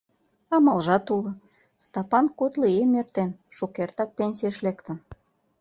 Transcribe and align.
Амалжат 0.55 1.05
уло: 1.17 1.31
Стапан 1.83 2.25
кудло 2.37 2.65
ийым 2.75 2.91
эртен, 3.01 3.31
шукертак 3.55 4.09
пенсийыш 4.17 4.57
лектын. 4.65 4.97